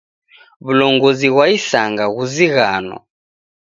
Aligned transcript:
W'ulongozi 0.63 1.27
ghwa 1.31 1.45
isanga 1.57 2.03
ghuzighano. 2.15 2.97